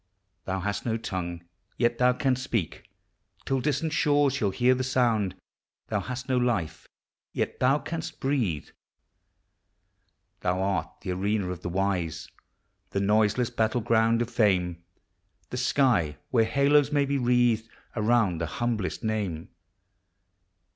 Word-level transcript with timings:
Thou 0.45 0.61
hast 0.61 0.83
no 0.83 0.97
tongue, 0.97 1.43
yet 1.77 1.99
thou 1.99 2.11
canst 2.11 2.41
speak, 2.43 2.89
Till 3.45 3.61
distant 3.61 3.93
shores 3.93 4.33
shall 4.33 4.49
hear 4.49 4.73
the 4.73 4.83
sound; 4.83 5.35
Thou 5.89 5.99
hast 5.99 6.27
no 6.27 6.39
life, 6.39 6.87
yet 7.33 7.59
thou 7.59 7.77
canst 7.77 8.19
breathe 8.19 8.63
Fresh 8.63 8.73
life 8.73 8.75
on 10.41 10.51
all 10.51 10.57
around. 10.57 10.57
Thou 10.57 10.75
art 10.87 11.01
the 11.01 11.11
arena 11.11 11.49
of 11.51 11.61
the 11.61 11.69
wise, 11.69 12.31
The 12.89 12.99
noiseless 12.99 13.51
battle 13.51 13.81
ground 13.81 14.23
of 14.23 14.31
fame; 14.31 14.83
The 15.51 15.57
sky 15.57 16.17
where 16.31 16.45
halos 16.45 16.91
may 16.91 17.05
be 17.05 17.19
wreathed 17.19 17.69
Around 17.95 18.39
the 18.41 18.47
humblest 18.47 19.03
name. 19.03 19.49